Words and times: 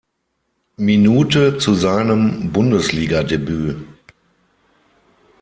Minute 0.77 1.59
zu 1.59 1.75
seinem 1.75 2.51
Bundesligadebüt. 2.51 3.77